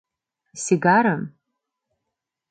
—Сигарым! 0.63 1.21